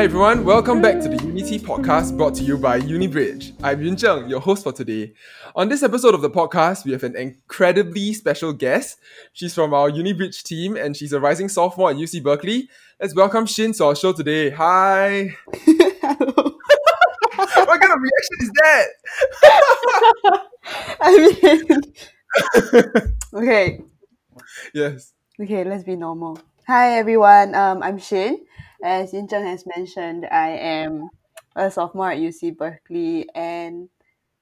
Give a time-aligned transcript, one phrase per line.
[0.00, 3.52] Hi everyone, welcome back to the Unity podcast brought to you by Unibridge.
[3.62, 5.12] I'm Yun Zheng, your host for today.
[5.54, 8.96] On this episode of the podcast, we have an incredibly special guest.
[9.34, 12.70] She's from our Unibridge team and she's a rising sophomore at UC Berkeley.
[12.98, 14.48] Let's welcome Shin to our show today.
[14.48, 15.36] Hi.
[15.52, 16.54] Hello.
[17.36, 18.86] what kind of reaction is that?
[21.02, 23.02] I mean,
[23.34, 23.82] okay,
[24.72, 25.12] yes.
[25.38, 26.38] okay, let's be normal.
[26.66, 28.46] Hi everyone, um, I'm Shin.
[28.82, 31.10] As Yin Zheng has mentioned, I am
[31.54, 33.88] a sophomore at UC Berkeley, and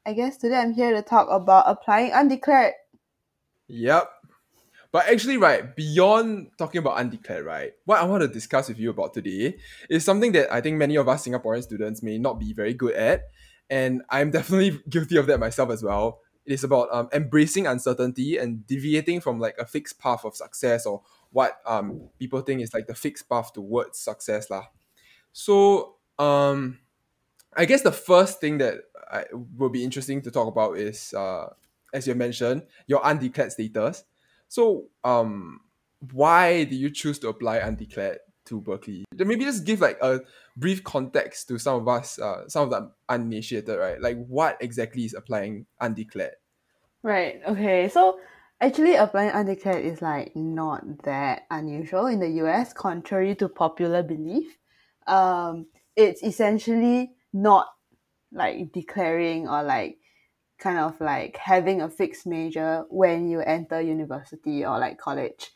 [0.06, 2.74] I guess today I'm here to talk about applying undeclared.
[3.66, 4.10] Yep.
[4.92, 8.90] But actually, right, beyond talking about undeclared, right, what I want to discuss with you
[8.90, 9.58] about today
[9.90, 12.94] is something that I think many of us Singaporean students may not be very good
[12.94, 13.24] at.
[13.68, 16.20] And I'm definitely guilty of that myself as well.
[16.46, 20.86] It is about um, embracing uncertainty and deviating from like a fixed path of success
[20.86, 24.50] or what um, people think is like the fixed path towards success.
[24.50, 24.64] Lah.
[25.32, 26.78] So um,
[27.56, 28.74] I guess the first thing that
[29.10, 29.24] I,
[29.56, 31.52] will be interesting to talk about is, uh,
[31.92, 34.04] as you mentioned, your undeclared status.
[34.48, 35.60] So, um,
[36.12, 39.04] why did you choose to apply undeclared to Berkeley?
[39.12, 40.20] Maybe just give like a
[40.56, 44.00] brief context to some of us, uh, some of the uninitiated, right?
[44.00, 46.36] Like, what exactly is applying undeclared?
[47.02, 47.40] Right.
[47.46, 47.88] Okay.
[47.88, 48.20] So
[48.60, 54.56] actually, applying undeclared is like not that unusual in the US, contrary to popular belief.
[55.06, 57.66] Um, it's essentially not
[58.32, 59.98] like declaring or like
[60.58, 65.50] kind of like having a fixed major when you enter university or like college.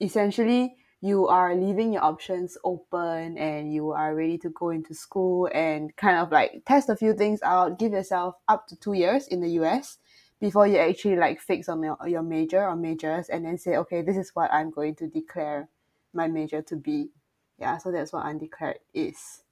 [0.00, 5.48] Essentially, you are leaving your options open and you are ready to go into school
[5.54, 9.28] and kind of like test a few things out, give yourself up to two years
[9.28, 9.98] in the US
[10.40, 14.02] before you actually like fix on your, your major or majors and then say, okay,
[14.02, 15.68] this is what I'm going to declare
[16.12, 17.10] my major to be.
[17.58, 19.42] Yeah, so that's what undeclared is.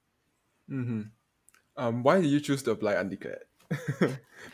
[0.71, 1.03] Mm-hmm.
[1.77, 3.45] Um, why did you choose to apply undeclared?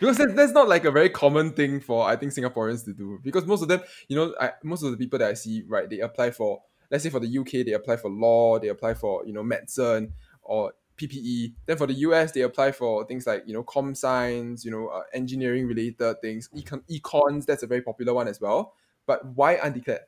[0.01, 3.19] because that, that's not like a very common thing for I think Singaporeans to do.
[3.23, 5.89] Because most of them, you know, I, most of the people that I see, right,
[5.89, 9.25] they apply for, let's say for the UK, they apply for law, they apply for
[9.27, 10.73] you know medicine or
[11.09, 11.55] PPE.
[11.67, 14.89] Then for the US, they apply for things like you know com science, you know,
[14.89, 17.47] uh, engineering related things, econ econs.
[17.47, 18.75] That's a very popular one as well.
[19.07, 20.03] But why undeclared?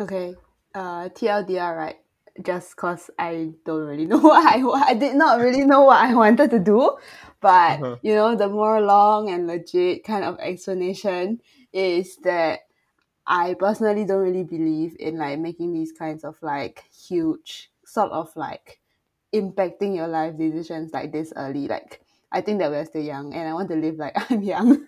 [0.00, 0.36] Okay,
[0.74, 1.96] uh, TLDR, right?
[2.40, 6.14] Just cause I don't really know what I I did not really know what I
[6.14, 6.96] wanted to do,
[7.40, 7.96] but Uh-huh.
[8.02, 11.40] you know the more long and legit kind of explanation
[11.72, 12.60] is that
[13.26, 18.34] I personally don't really believe in like making these kinds of like huge sort of
[18.36, 18.80] like
[19.34, 21.68] impacting your life decisions like this early.
[21.68, 22.00] Like
[22.32, 24.86] I think that we're still young and I want to live like I'm young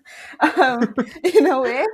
[0.58, 1.84] um, in a way.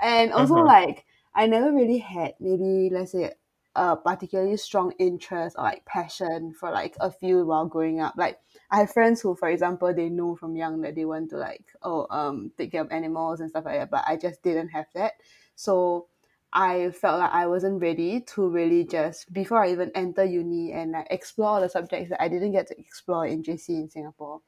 [0.00, 0.68] And also Uh-huh.
[0.68, 3.32] like I never really had maybe let's say
[3.74, 8.14] a particularly strong interest or like passion for like a field while growing up.
[8.16, 8.38] Like
[8.70, 11.64] I have friends who, for example, they know from young that they want to like
[11.82, 14.86] oh um take care of animals and stuff like that, but I just didn't have
[14.94, 15.12] that.
[15.54, 16.08] So
[16.56, 20.92] I felt like I wasn't ready to really just before I even enter uni and
[20.92, 24.40] like explore all the subjects that I didn't get to explore in JC in Singapore.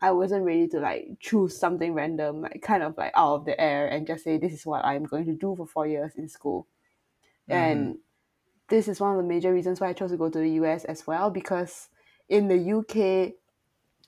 [0.00, 3.60] I wasn't ready to like choose something random, like kind of like out of the
[3.60, 6.30] air and just say this is what I'm going to do for four years in
[6.30, 6.66] school.
[7.50, 7.58] Mm-hmm.
[7.58, 7.98] And
[8.70, 10.84] this is one of the major reasons why I chose to go to the US
[10.86, 11.90] as well because
[12.30, 13.34] in the UK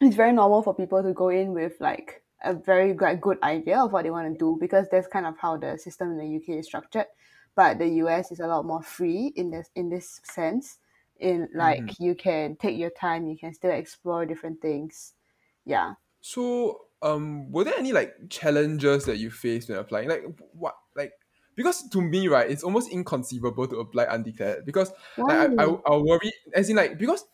[0.01, 3.79] it's very normal for people to go in with like a very like, good idea
[3.79, 6.37] of what they want to do because that's kind of how the system in the
[6.37, 7.05] UK is structured.
[7.55, 10.79] But the US is a lot more free in this in this sense.
[11.21, 15.13] In like you can take your time, you can still explore different things.
[15.65, 15.95] Yeah.
[16.21, 20.09] So, um, were there any like challenges that you faced when applying?
[20.09, 21.13] Like what, like
[21.55, 25.77] because to me, right, it's almost inconceivable to apply undeclared because like I, I?
[25.87, 27.25] I worry as in like because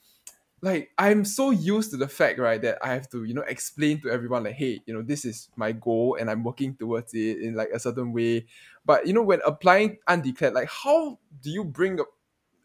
[0.61, 4.01] like I'm so used to the fact, right, that I have to you know explain
[4.03, 7.41] to everyone like, hey, you know, this is my goal and I'm working towards it
[7.41, 8.47] in like a certain way.
[8.85, 12.09] But you know, when applying undeclared, like how do you bring up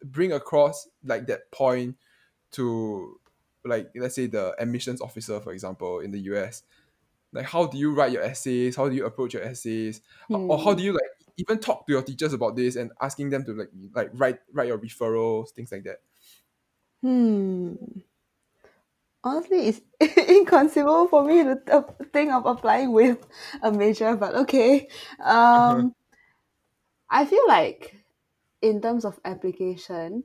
[0.04, 1.96] bring across like that point
[2.52, 3.20] to
[3.64, 6.62] like let's say the admissions officer for example in the US
[7.32, 10.00] like how do you write your essays how do you approach your essays
[10.30, 10.74] Ho- or how Hmm.
[10.74, 11.02] do you like
[11.36, 14.68] even talk to your teachers about this and asking them to like like write write
[14.68, 16.00] your referrals things like that
[17.04, 17.76] Hmm.
[19.24, 19.80] Honestly, it's
[20.28, 23.26] inconceivable for me to uh, think of applying with
[23.62, 24.88] a major, but okay.
[25.54, 25.84] uh-huh.
[25.84, 25.94] Um,
[27.10, 28.04] I feel like
[28.62, 30.24] in terms of application,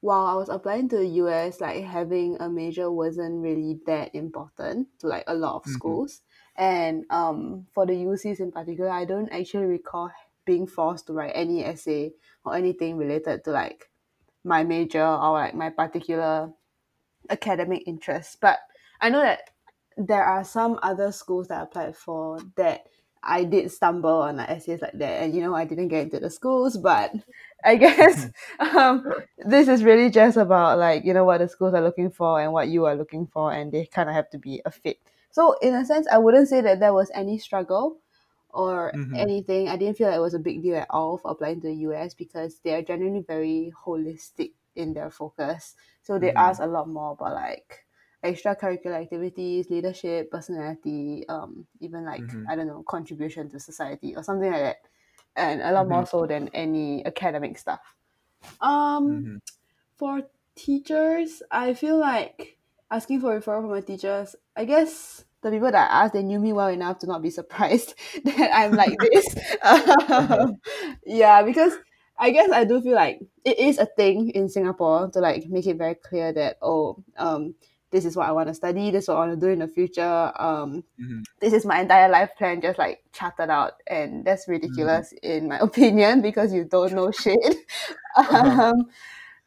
[0.00, 4.98] while I was applying to the US, like having a major wasn't really that important
[5.00, 5.68] to like a lot of Mhm.
[5.68, 6.22] schools.
[6.56, 10.12] And um, for the UCs in particular, I don't actually recall
[10.46, 12.14] being forced to write any essay
[12.44, 13.90] or anything related to like
[14.46, 16.50] my major or like my particular
[17.28, 18.38] academic interest.
[18.40, 18.58] But
[19.00, 19.50] I know that
[19.96, 22.86] there are some other schools that I applied for that
[23.22, 26.20] I did stumble on like essays like that, and you know I didn't get into
[26.20, 27.12] the schools, but
[27.64, 28.28] I guess
[28.60, 29.04] um,
[29.38, 32.52] this is really just about like you know what the schools are looking for and
[32.52, 34.98] what you are looking for, and they kind of have to be a fit.
[35.30, 37.98] So in a sense, I wouldn't say that there was any struggle
[38.56, 39.26] or Mhm.
[39.26, 39.68] anything.
[39.68, 41.76] I didn't feel like it was a big deal at all for applying to the
[41.88, 45.76] US because they are generally very holistic in their focus.
[46.02, 46.48] So they Mhm.
[46.48, 47.86] ask a lot more about like
[48.24, 52.48] extracurricular activities, leadership, personality, um, even like Mhm.
[52.48, 54.88] I don't know, contribution to society or something like that.
[55.36, 57.96] And a lot more so than any academic stuff.
[58.60, 59.38] Um Mhm.
[59.96, 62.60] for teachers, I feel like
[62.90, 66.40] asking for referral from my teachers, I guess the people that I asked, they knew
[66.40, 67.94] me well enough to not be surprised
[68.24, 69.26] that I'm like this.
[69.62, 70.56] Um,
[71.04, 71.72] yeah, because
[72.18, 75.66] I guess I do feel like it is a thing in Singapore to like make
[75.66, 77.54] it very clear that, oh, um,
[77.90, 79.60] this is what I want to study, this is what I want to do in
[79.60, 80.32] the future.
[80.36, 81.26] Um, Mhm.
[81.40, 85.58] this is my entire life plan just like charted out and that's ridiculous in my
[85.60, 87.38] opinion because you don't know shit
[88.30, 88.72] Uh-huh.
[88.72, 88.86] um,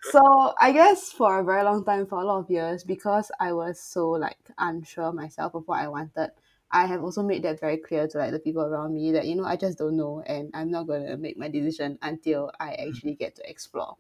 [0.02, 3.52] so i guess for a very long time for a lot of years because i
[3.52, 6.32] was so like unsure myself of what i wanted
[6.72, 9.36] i have also made that very clear to like the people around me that you
[9.36, 12.74] know i just don't know and i'm not going to make my decision until i
[12.76, 13.98] actually get to explore.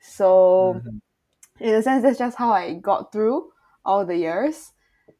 [0.00, 1.00] So Mhm.
[1.60, 3.52] in a sense that's just how i got through
[3.84, 4.72] all the years.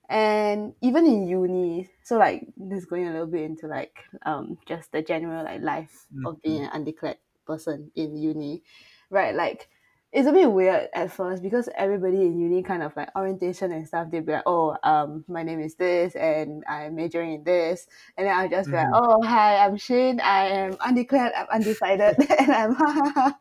[0.09, 4.93] And even in uni so like this going a little bit into like um just
[4.93, 8.65] the general like life of being an undeclared person in uni
[9.11, 9.35] right?
[9.35, 9.71] Like
[10.17, 13.87] it's a bit weird at first because everybody in uni kind of like orientation and
[13.87, 17.87] stuff they'd be like oh um my name is this and i'm majoring in this.
[18.17, 18.93] And then i'll just be like Mhm.
[18.95, 20.19] oh hi i'm Shin.
[20.21, 22.17] I am undeclared i'm undecided.
[22.39, 22.71] And i'm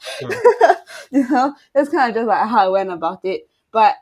[1.11, 3.47] you know that's kind of just like how i went about it.
[3.71, 3.95] But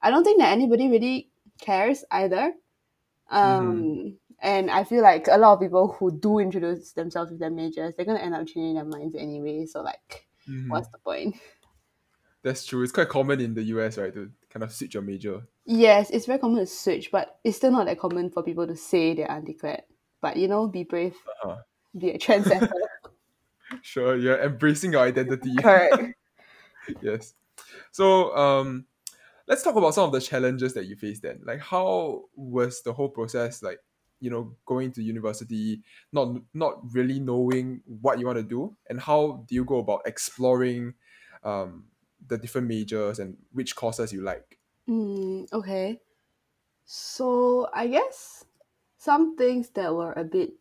[0.00, 1.28] i don't think that anybody really
[1.60, 2.54] cares either.
[3.30, 7.50] Um and i feel like a lot of people who do introduce themselves with their
[7.50, 9.66] majors they're gonna end up changing their minds anyway.
[9.66, 10.68] So like Mhm.
[10.70, 11.36] what's the point
[12.44, 12.82] That's true.
[12.84, 15.42] It's quite common in the US, right, to kind of switch your major.
[15.66, 18.76] yes it's very common to switch but it's still not that common for people to
[18.76, 19.82] say they're undeclared
[20.20, 21.56] but you know be brave Uh-huh.
[21.98, 22.70] be a trendsetter
[23.82, 25.54] Sure, you're embracing your identity.
[25.58, 26.14] correct
[27.02, 27.34] yes.
[27.90, 28.84] So, um,
[29.48, 31.40] let's talk about some of the challenges that you faced then.
[31.44, 33.78] Like, how was the whole process like?
[34.20, 35.82] You know, going to university,
[36.12, 40.02] not not really knowing what you want to do, and how do you go about
[40.06, 40.94] exploring
[41.42, 41.84] um,
[42.26, 44.58] the different majors and which courses you like?
[44.88, 46.00] Mm, okay.
[46.86, 48.44] So I guess
[48.98, 50.54] some things that were a bit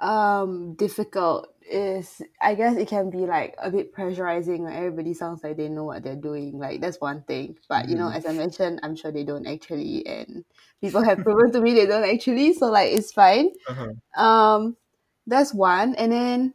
[0.00, 5.42] um difficult is I guess it can be like a bit pressurizing when everybody sounds
[5.42, 6.58] like they know what they're doing.
[6.58, 7.58] Like that's one thing.
[7.68, 8.14] But you know, Mhm.
[8.14, 10.44] as I mentioned, I'm sure they don't actually and
[10.80, 13.50] people have proven to me they don't actually, so like it's fine.
[13.68, 13.92] Uh-huh.
[14.16, 14.76] Um
[15.26, 15.94] that's one.
[15.96, 16.54] And then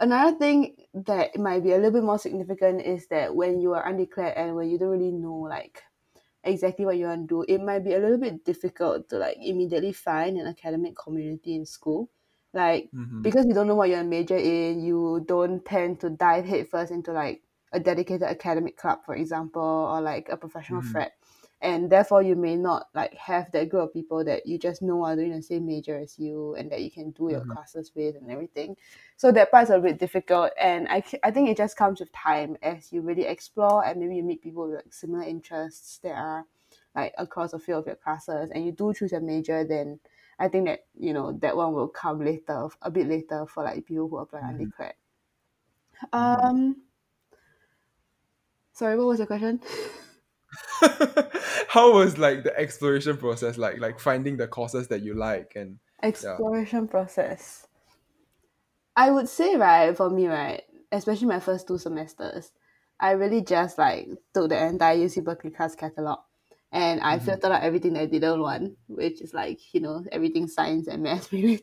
[0.00, 3.86] another thing that might be a little bit more significant is that when you are
[3.86, 5.82] undeclared and when you don't really know like
[6.44, 9.36] exactly what you want to do, it might be a little bit difficult to like
[9.40, 12.10] immediately find an academic community in school.
[12.52, 13.22] Like Mhm.
[13.22, 17.12] because you don't know what you're major in, you don't tend to dive headfirst into
[17.12, 20.82] like a dedicated academic club, for example, or like a professional Mhm.
[20.82, 21.12] frat.
[21.62, 25.04] And therefore you may not like have that group of people that you just know
[25.04, 27.46] are doing the same major as you and that you can do your Mhm.
[27.46, 28.76] classes with and everything.
[29.16, 32.56] So that part's a bit difficult and I, I think it just comes with time
[32.62, 36.46] as you really explore and maybe you meet people with like similar interests that are
[36.94, 40.00] like across a few of your classes and you do choose a major then
[40.38, 43.86] I think that you know that one will come later a bit later for like
[43.86, 44.48] people who apply Mhm.
[44.50, 44.94] undeclared.
[46.18, 46.52] Mhm.
[46.52, 46.82] Um
[48.72, 49.60] sorry what was your question?
[51.68, 53.58] how was like the exploration process?
[53.58, 57.66] Like like finding the courses that you like and Exploration process.
[58.96, 62.52] I would say right for me right, especially my first two semesters,
[62.98, 66.18] I really just like took the entire UC Berkeley class catalog
[66.72, 67.18] and I Mhm.
[67.18, 71.02] filtered out everything that I didn't want, which is like, you know, everything science and
[71.02, 71.62] math related.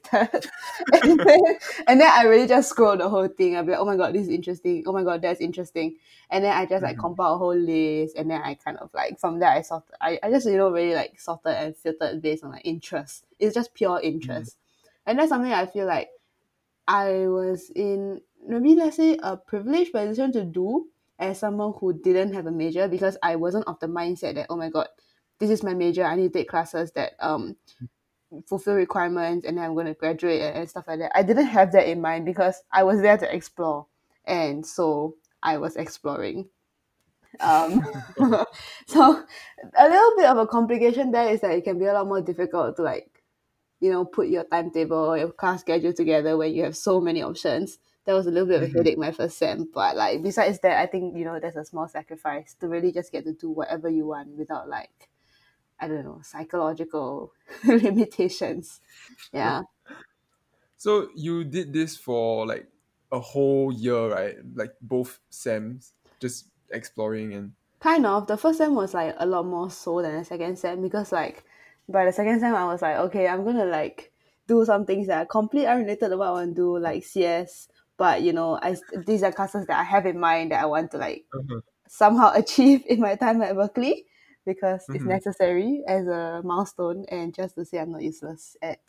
[0.93, 1.39] and, then,
[1.87, 3.57] and then I really just scroll the whole thing.
[3.57, 4.83] I'll be like, oh my god, this is interesting.
[4.85, 5.97] Oh my god, that's interesting.
[6.29, 6.99] And then I just like Mhm.
[6.99, 10.19] compile a whole list and then I kind of like from there I sorted I,
[10.21, 13.25] I just you know really like sorted and filtered based on like interest.
[13.39, 14.57] It's just pure interest.
[15.07, 16.09] And that's something I feel like
[16.87, 20.87] I was in maybe let's say a privileged position to do
[21.19, 24.57] as someone who didn't have a major because I wasn't of the mindset that oh
[24.57, 24.87] my god
[25.39, 27.57] this is my major I need to take classes that um
[28.47, 31.47] fulfill requirements and then I'm going to graduate and, and stuff like that I didn't
[31.47, 33.87] have that in mind because I was there to explore
[34.25, 36.49] and so I was exploring
[37.39, 37.83] Um,
[38.87, 39.23] so
[39.77, 42.21] a little bit of a complication there is that it can be a lot more
[42.21, 43.23] difficult to like,
[43.79, 47.79] you know, put your timetable your class schedule together when you have so many options.
[48.09, 48.75] That was a little bit of a Mhm.
[48.75, 51.87] headache my first sem, but like besides that, I think you know there's a small
[51.87, 55.09] sacrifice to really just get to do whatever you want without like,
[55.79, 57.33] I don't know, psychological
[57.67, 58.81] limitations.
[59.31, 59.61] Yeah.
[60.77, 62.67] So you did this for like
[63.11, 64.37] a whole year, right?
[64.55, 68.27] Like both SEMs, just exploring and Kind of.
[68.27, 71.43] The first sem was like a lot more so than the second sem because like
[71.87, 74.11] by the second sem I was like, okay, I'm gonna like
[74.47, 77.69] do some things that are completely unrelated to what I want to do, like CS.
[77.99, 78.77] But you know, I
[79.07, 81.25] these are classes that I have in mind that I want to like
[81.87, 84.07] somehow achieve in my time at Berkeley
[84.45, 85.07] because it's Mhm.
[85.07, 88.79] necessary as a milestone and just to say I'm not useless at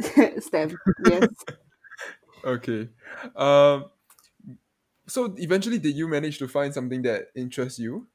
[0.42, 0.80] STEM.
[0.98, 1.26] Yes.
[2.44, 2.88] Okay.
[3.36, 3.90] Um
[5.06, 8.08] so eventually did you manage to find something that interests you?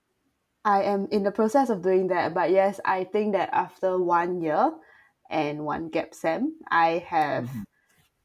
[0.66, 4.42] I am in the process of doing that, but yes, I think that after one
[4.42, 4.72] year
[5.30, 7.64] and one gap sem, I have Mhm.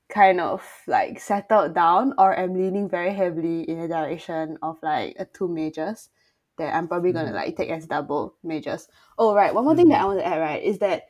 [0.08, 5.16] Kind of like settled down or I'm leaning very heavily in the direction of like
[5.18, 6.10] a two majors
[6.58, 7.34] that I'm probably gonna Mhm.
[7.34, 8.88] like take as double majors.
[9.18, 11.04] Oh right, one more thing that I want to add right is that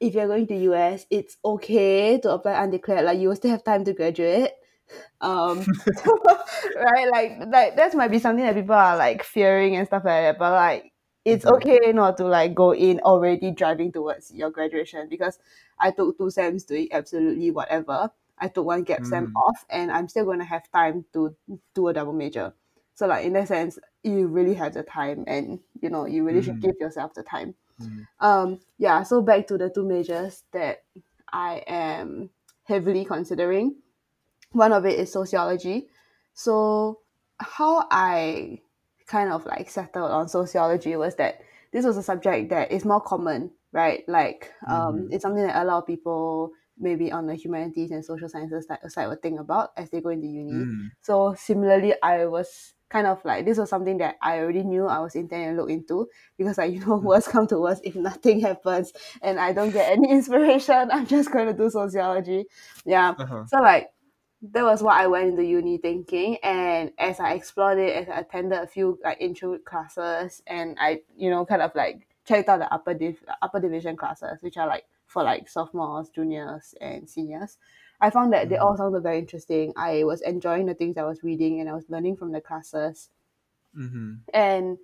[0.00, 3.04] if you're going to US, it's okay to apply undeclared.
[3.04, 4.50] Like you will still have time to graduate.
[5.20, 5.68] Um,
[6.76, 10.22] right, like like that might be something that people are like fearing and stuff like
[10.24, 10.38] that.
[10.38, 10.92] But like
[11.26, 11.56] it's Mhm.
[11.56, 15.38] okay not to like go in already driving towards your graduation because
[15.78, 18.10] I took two sems doing absolutely whatever.
[18.38, 19.32] I took one gap sem Mm.
[19.34, 21.34] off, and I'm still going to have time to
[21.74, 22.54] do a double major.
[22.94, 26.42] So like in that sense, you really have the time, and you know you really
[26.42, 26.62] should Mhm.
[26.62, 27.54] give yourself the time.
[27.80, 28.06] Mhm.
[28.20, 29.02] Um, yeah.
[29.02, 30.84] So back to the two majors that
[31.32, 32.30] I am
[32.64, 33.76] heavily considering.
[34.52, 35.88] One of it is sociology.
[36.34, 37.00] So
[37.38, 38.60] how I
[39.06, 41.40] kind of like settled on sociology was that
[41.72, 44.04] this was a subject that is more common, right?
[44.08, 45.08] Like um, Mhm.
[45.10, 48.78] it's something that a lot of people maybe on the humanities and social sciences side,
[48.90, 50.52] side will think about as they go into uni.
[50.52, 50.90] Mm.
[51.00, 55.00] So similarly, I was kind of like this was something that I already knew I
[55.00, 56.08] was intending to look into
[56.38, 59.90] because like you know worst come to worst if nothing happens and I don't get
[59.90, 62.46] any inspiration, I'm just going to do sociology.
[62.84, 63.14] Yeah.
[63.18, 63.44] Uh-huh.
[63.48, 63.88] So like
[64.42, 68.20] that was what I went into uni thinking and as I explored it, as I
[68.20, 72.58] attended a few like intro classes and I, you know, kind of like checked out
[72.58, 77.58] the upper div upper division classes, which are like for like sophomores, juniors and seniors.
[78.00, 78.62] I found that they Mhm.
[78.62, 79.72] all sounded very interesting.
[79.76, 83.08] I was enjoying the things I was reading and I was learning from the classes
[83.74, 84.20] Mhm.
[84.34, 84.78] and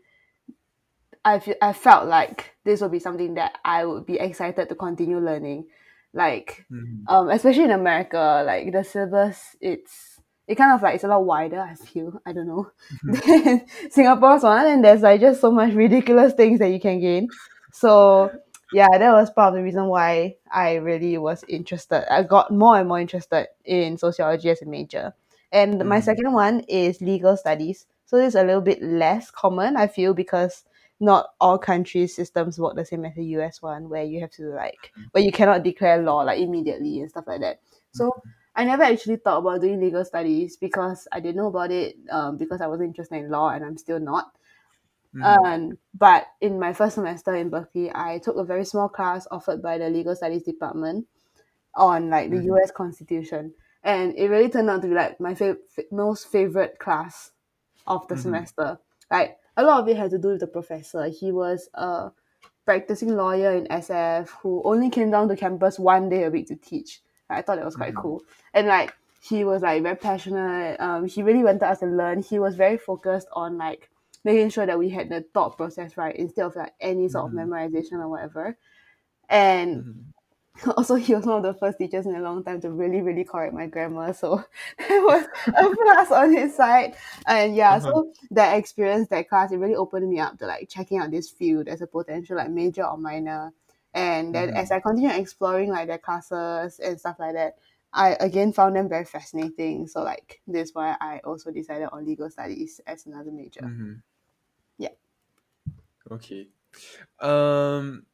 [1.25, 4.75] I fe- I felt like this would be something that I would be excited to
[4.75, 5.67] continue learning.
[6.13, 7.09] Like Mhm.
[7.09, 11.25] um especially in America, like the syllabus it's it kind of like it's a lot
[11.25, 12.21] wider, I feel.
[12.27, 12.71] I don't know.
[13.07, 17.33] than Singapore's one and there's like just so much ridiculous things that you can gain.
[17.71, 18.33] So
[18.71, 22.11] yeah, that was part of the reason why I really was interested.
[22.13, 25.15] I got more and more interested in sociology as a major.
[25.51, 26.03] And my Mhm.
[26.03, 27.87] second one is legal studies.
[28.07, 30.65] So this is a little bit less common, I feel, because
[31.03, 34.51] not all countries' systems work the same as the US one, where you have to
[34.55, 37.61] like where you cannot declare law like immediately and stuff like that.
[37.93, 38.13] So
[38.57, 42.39] I never actually thought about doing legal studies because I didn't know about it um,
[42.39, 44.33] because I wasn't interested in law and I'm still not.
[45.13, 45.43] Mhm.
[45.43, 49.63] Um, but in my first semester in Berkeley, I took a very small class offered
[49.63, 51.07] by the legal studies department
[51.77, 52.45] on like the Mhm.
[52.45, 52.71] U.S.
[52.73, 53.55] Constitution,
[53.85, 57.33] and it really turned out to be like my fav- fa- most favorite class
[57.87, 58.19] of the Mhm.
[58.19, 58.79] semester.
[59.11, 61.07] Like a lot of it had to do with the professor.
[61.07, 62.11] He was a
[62.65, 66.57] practicing lawyer in SF who only came down to campus one day a week to
[66.57, 67.01] teach.
[67.29, 68.03] I thought it was quite Mhm.
[68.03, 68.23] cool,
[68.55, 70.79] and like he was like very passionate.
[70.81, 72.21] Um, he really wanted us to learn.
[72.23, 73.89] He was very focused on like
[74.25, 77.33] making sure that we had the thought process right instead of like any sort of
[77.33, 77.49] Mhm.
[77.49, 78.57] memorization or whatever.
[79.29, 80.05] And Mhm.
[80.77, 83.25] also he was one of the first teachers in a long time to really really
[83.25, 84.37] correct my grammar so
[84.79, 86.95] that was a plus on his side
[87.27, 90.99] and yeah so that experience that class it really opened me up to like checking
[90.99, 93.53] out this field as a potential like major or minor
[93.95, 94.55] and then Mhm.
[94.55, 97.57] as i continued exploring like their classes and stuff like that
[97.95, 102.05] i again found them very fascinating so like this is why i also decided on
[102.05, 104.03] legal studies as another major Mhm.
[104.79, 104.91] Yeah.
[106.11, 106.49] Okay.
[107.21, 108.07] Um,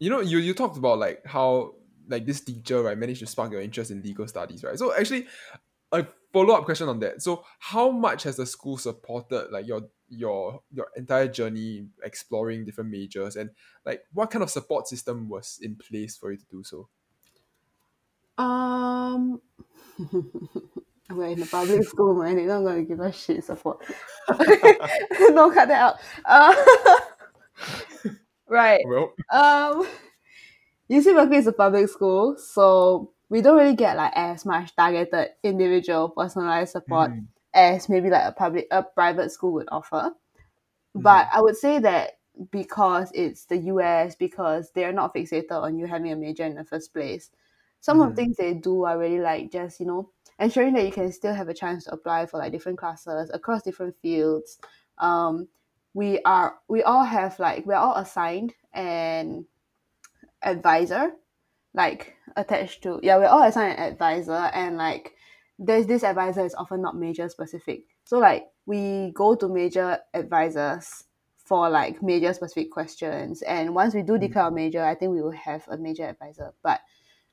[0.00, 1.76] you know, you you talked about like how
[2.08, 4.78] like this teacher right managed to spark your interest in legal studies, right?
[4.78, 5.26] So actually,
[5.92, 7.22] a follow up question on that.
[7.22, 12.90] So how much has the school supported like your your your entire journey exploring different
[12.90, 13.50] majors and
[13.84, 16.88] like what kind of support system was in place for you to do so?
[18.38, 19.40] um
[21.10, 22.36] we're in a public school, man.
[22.36, 23.84] They're not gonna give us shit support.
[24.28, 25.96] no, cut that out.
[26.24, 26.54] Uh,
[28.48, 28.84] right.
[28.86, 29.86] Well, Um,
[30.88, 35.30] UC Berkeley is a public school, so we don't really get like as much targeted
[35.42, 40.12] individual personalized support mhm, as maybe like a public a private school would offer.
[40.94, 42.18] But I would say that
[42.50, 46.64] because it's the US, because they're not fixated on you having a major in the
[46.64, 47.30] first place,
[47.80, 48.16] some of Mhm.
[48.16, 51.34] the things they do are really like just, you know, ensuring that you can still
[51.34, 54.58] have a chance to apply for like different classes across different fields.
[54.98, 55.48] Um,
[55.94, 59.46] we are we all have like we're all assigned an
[60.42, 61.12] advisor
[61.74, 65.14] like attached to yeah we're all assigned an advisor and like
[65.58, 67.82] there's this advisor is often not major specific.
[68.04, 71.04] So like we go to major advisors
[71.36, 75.22] for like major specific questions and once we do declare a major i think we
[75.22, 76.52] will have a major advisor.
[76.62, 76.80] But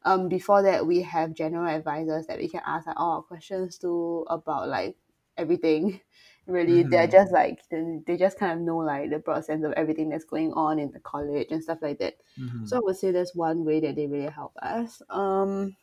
[0.04, 3.78] um before that we have general advisors that we can ask like all our questions
[3.80, 4.96] to about like
[5.38, 6.00] everything
[6.48, 7.08] really they're Mhm.
[7.08, 10.54] just like they just kind of know like the broad sense of everything that's going
[10.54, 12.66] on in the college and stuff like that mhm.
[12.66, 15.02] so I would say that's one way that they really help us.
[15.10, 15.76] Um,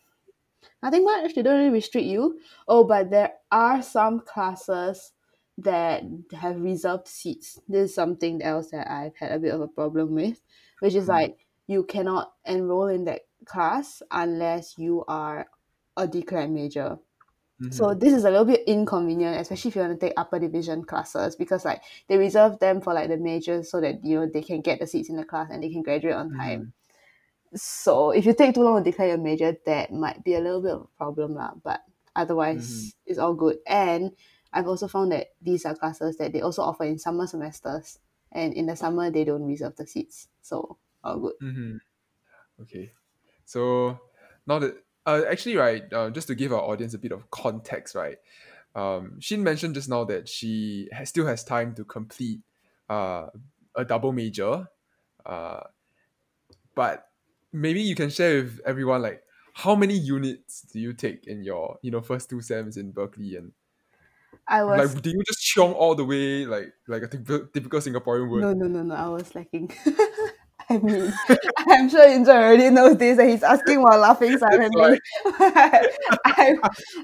[0.82, 1.34] nothing much.
[1.34, 2.40] They don't really restrict you.
[2.68, 5.12] Oh, but there are some classes
[5.58, 6.02] that
[6.32, 7.60] have reserved seats.
[7.68, 10.40] This is something else that I've had a bit of a problem with,
[10.80, 11.08] which is Mm.
[11.08, 15.48] like you cannot enroll in that class unless you are
[15.96, 16.98] a declared major.
[17.70, 17.94] So Mhm.
[17.94, 21.36] this is a little bit inconvenient, especially if you want to take upper division classes,
[21.36, 24.60] because like they reserve them for like the majors so that you know they can
[24.60, 26.68] get the seats in the class and they can graduate on time.
[27.54, 30.62] So if you take too long to declare your major, that might be a little
[30.62, 31.52] bit of a problem lah.
[31.62, 31.82] But
[32.16, 32.92] otherwise, Mhm.
[33.06, 33.58] it's all good.
[33.66, 34.16] And
[34.52, 37.98] I've also found that these are classes that they also offer in summer semesters,
[38.32, 40.28] and in the summer they don't reserve the seats.
[40.40, 41.34] So all good.
[41.40, 41.80] Mhm.
[42.60, 42.92] Okay.
[43.44, 44.00] So
[44.46, 47.94] now that uh, actually right, uh, just to give our audience a bit of context,
[47.94, 48.18] right?
[48.74, 52.40] Um, Shin mentioned just now that she has, still has time to complete
[52.88, 53.26] uh,
[53.74, 54.68] a double major,
[55.26, 55.60] uh,
[56.74, 57.08] but
[57.52, 59.22] maybe you can share with everyone like
[59.54, 63.36] how many units do you take in your you know first two sems in Berkeley
[63.36, 63.52] and
[64.48, 67.80] I was like do you just chiong all the way like like a typical, typical
[67.80, 68.40] Singaporean would?
[68.40, 69.70] no no no no I was slacking.
[70.72, 71.12] I mean,
[71.58, 74.98] I'm sure Inja already knows this, and he's asking while laughing silently.
[75.26, 76.56] I,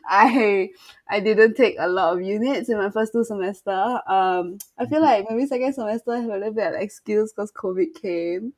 [0.09, 0.68] I,
[1.09, 4.00] I didn't take a lot of units in my first two semester.
[4.07, 7.52] Um, I feel like maybe second semester I have a little bit of excuse because
[7.52, 8.54] COVID came.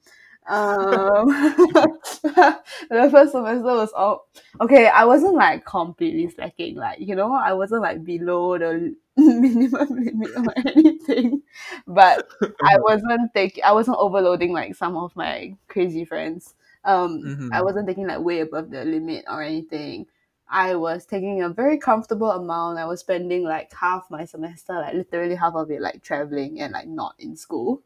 [0.46, 1.26] Um,
[2.22, 4.28] the first semester was all
[4.60, 4.86] okay.
[4.88, 8.94] I wasn't like completely slacking, like you know, I wasn't like below the
[9.40, 11.42] minimum limit or anything,
[11.86, 12.28] but
[12.64, 16.54] I wasn't taking, I wasn't overloading like some of my crazy friends.
[16.84, 17.50] Um, Mhm.
[17.52, 20.06] I wasn't taking like way above the limit or anything.
[20.48, 22.78] I was taking a very comfortable amount.
[22.78, 26.72] I was spending like half my semester, like literally half of it, like traveling and
[26.72, 27.82] like not in school.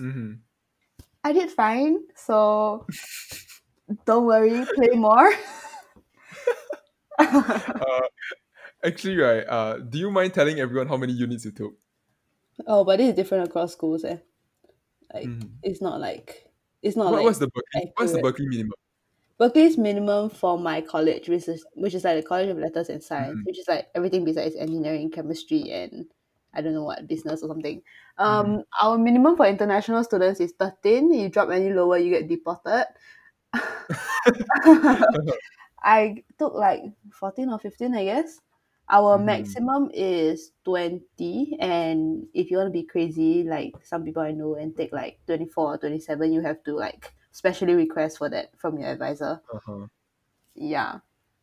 [0.00, 0.32] Mm-hmm.
[1.24, 2.86] I did fine, so
[4.06, 5.32] don't worry, play more.
[7.80, 8.08] Uh,
[8.84, 9.44] actually, right.
[9.48, 11.74] Uh, do you mind telling everyone how many units you took?
[12.66, 14.18] oh, but it's different across schools, eh?
[15.12, 15.50] Like Mhm.
[15.62, 16.48] it's not like
[16.82, 17.92] it's not What, like what's the Berkeley?
[17.96, 18.20] What's the.
[18.22, 18.72] Berkeley minimum?
[19.38, 23.02] Berkeley's minimum for my college, which is which is like the College of Letters and
[23.02, 23.46] Science, Mhm.
[23.46, 26.06] which is like everything besides engineering, chemistry, and
[26.54, 27.82] I don't know what business or something.
[28.18, 31.12] Um, our minimum for international students is thirteen.
[31.12, 32.86] You drop any lower, you get deported.
[35.82, 38.40] I took like fourteen or fifteen, I guess.
[38.92, 39.24] Our Mhm.
[39.24, 44.54] maximum is twenty, and if you want to be crazy, like some people I know,
[44.54, 48.28] and take like twenty four or twenty seven, you have to like specially request for
[48.30, 49.40] that from your advisor.
[49.52, 49.86] Uh-huh.
[50.54, 51.00] Yeah.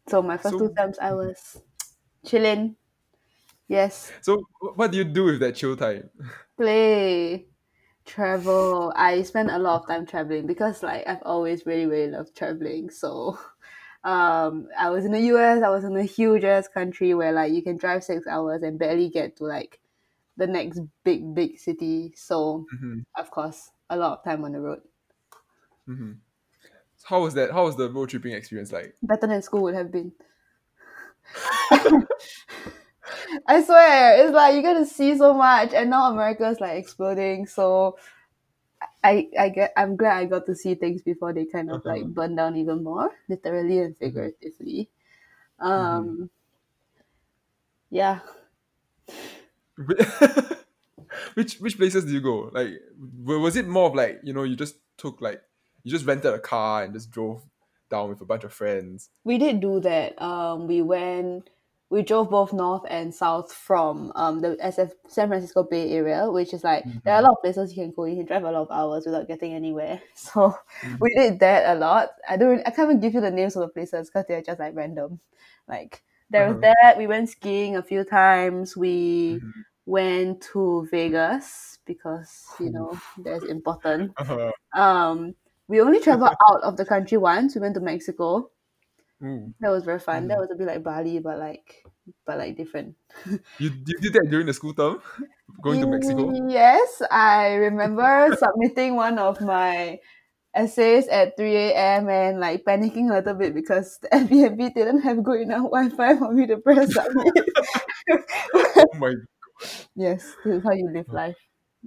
[0.08, 1.62] So my first So- two times I was
[2.26, 2.78] chilling.
[3.68, 4.12] Yes.
[4.22, 4.44] So,
[4.76, 6.10] what do you do with that chill time?
[6.58, 7.48] Play.
[8.06, 8.92] Travel.
[8.96, 12.90] I spend a lot of time traveling because like I've always really, really loved traveling.
[12.90, 13.38] So
[14.04, 17.52] um I was in the US, I was in a huge ass country where like
[17.54, 19.80] you can drive six hours and barely get to like
[20.38, 22.14] the next big, big city.
[22.16, 23.06] So Mhm.
[23.18, 24.82] of course, a lot of time on the road.
[25.88, 26.20] Mhm.
[27.06, 27.52] How was that?
[27.52, 28.98] How was the road tripping experience like?
[29.04, 30.14] Better than school would have been.
[33.48, 37.48] I swear, it's like you get to see so much, and now America's like exploding.
[37.48, 37.98] So,
[39.04, 42.06] I I get I'm glad I got to see things before they kind of like
[42.06, 44.90] burn down even more, literally and figuratively.
[45.60, 46.30] Um,
[47.90, 48.20] yeah,
[51.34, 52.50] which which places do you go?
[52.54, 52.82] Like,
[53.24, 55.42] was it more of like you know you just took like
[55.84, 57.44] you just rented a car and just drove
[57.90, 59.10] down with a bunch of friends?
[59.24, 60.22] we did do that.
[60.22, 61.50] Um, we went
[61.90, 66.54] we drove both north and south from um the SF San Francisco Bay Area, which
[66.54, 68.06] is like there are a lot of places you can go.
[68.06, 70.02] You can drive a lot of hours without getting anywhere.
[70.16, 70.56] So
[71.00, 72.10] we did that a lot.
[72.28, 74.60] I don't I can't even give you the names of the places because they're just
[74.60, 75.20] like random.
[75.68, 76.74] Like there was Uh-huh.
[76.84, 76.98] that.
[76.98, 78.78] We went skiing a few times.
[78.78, 79.64] We Mhm.
[79.86, 84.14] went to Vegas because you know that's important.
[84.18, 84.52] Uh-huh.
[84.74, 85.36] Um,
[85.68, 87.56] we only traveled out of the country once.
[87.56, 88.52] We went to Mexico.
[89.24, 89.54] Ooh.
[89.60, 90.28] That was very fun.
[90.28, 90.42] That Mhm.
[90.42, 91.84] was a bit like Bali, but like
[92.26, 92.96] but like different.
[93.60, 95.02] You, you did that during the school term?
[95.62, 96.32] Going to Mexico?
[96.48, 100.00] Yes, I remember submitting one of my
[100.56, 102.10] essays at 3 a.m.
[102.10, 106.32] and like panicking a little bit because the Airbnb didn't have good enough Wi-Fi for
[106.32, 107.34] me to press submit.
[108.80, 109.14] Oh my
[109.96, 111.38] yes, this is how you live life.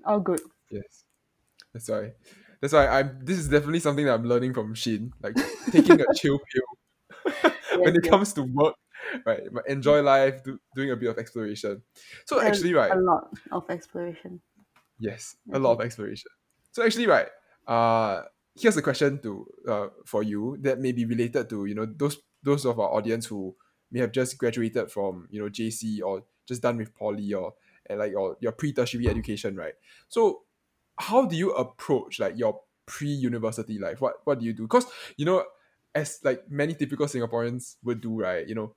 [0.04, 0.40] All good.
[0.70, 1.04] yes.
[1.72, 2.12] That's why.
[2.60, 5.12] That's why I'm this is definitely something that I'm learning from Shin.
[5.22, 5.36] Like
[5.70, 6.68] taking a chill pill
[7.76, 8.74] when it comes to work.
[9.26, 9.42] Right.
[9.52, 11.82] But enjoy life, do, doing a bit of exploration.
[12.24, 12.92] So actually right.
[12.92, 14.40] a lot of exploration.
[14.98, 16.30] Yes, a lot of exploration.
[16.70, 17.26] So actually, right,
[17.66, 18.22] uh,
[18.54, 22.18] here's a question to uh for you that may be related to you know those
[22.42, 23.54] those of our audience who
[23.90, 27.54] may have just graduated from you know JC or just done with poly or
[27.88, 29.74] and like your your pre tertiary education, right?
[30.08, 30.42] So
[30.98, 34.00] how do you approach like your pre university life?
[34.00, 34.62] What what do you do?
[34.62, 35.44] Because you know,
[35.94, 38.46] as like many typical Singaporeans would do, right?
[38.46, 38.74] You know,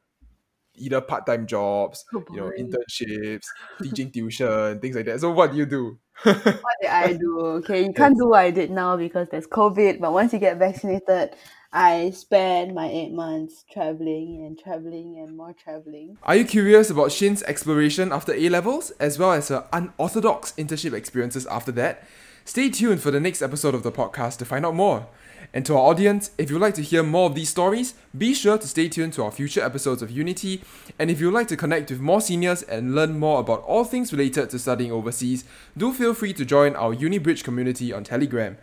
[0.75, 3.45] either part time jobs, So you know, internships,
[3.82, 5.19] teaching tuition, things like that.
[5.19, 5.99] So what do you do?
[6.23, 7.39] What did I do?
[7.60, 9.99] Okay, you can't do what I did now because there's COVID.
[9.99, 11.36] But once you get vaccinated,
[11.71, 16.17] I spent my eight months traveling and traveling and more traveling.
[16.23, 20.93] Are you curious about Shin's exploration after A levels, as well as her unorthodox internship
[20.93, 22.04] experiences after that?
[22.47, 25.08] Stay tuned for the next episode of the podcast to find out more.
[25.51, 28.60] And to our audience, if you'd like to hear more of these stories, be sure
[28.60, 30.62] to stay tuned to our future episodes of Unity.
[30.99, 34.12] And if you'd like to connect with more seniors and learn more about all things
[34.12, 35.43] related to studying overseas,
[35.75, 38.58] do feel free to join our UniBridge community on Telegram.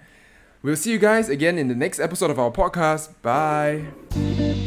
[0.63, 3.11] We'll see you guys again in the next episode of our podcast.
[3.21, 4.62] Bye.